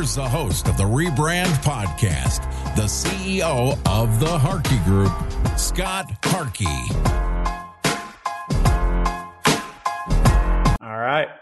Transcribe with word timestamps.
Here's 0.00 0.14
the 0.14 0.26
host 0.26 0.66
of 0.66 0.78
the 0.78 0.84
Rebrand 0.84 1.62
Podcast, 1.62 2.40
the 2.74 2.84
CEO 2.84 3.78
of 3.86 4.18
the 4.18 4.38
Harkey 4.38 4.78
Group, 4.78 5.12
Scott 5.58 6.10
Harkey. 6.24 7.29